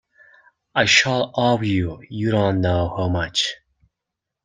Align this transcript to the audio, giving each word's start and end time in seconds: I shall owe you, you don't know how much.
I 0.73 0.85
shall 0.85 1.29
owe 1.35 1.61
you, 1.61 2.01
you 2.09 2.31
don't 2.31 2.59
know 2.61 2.91
how 2.97 3.07
much. 3.07 3.53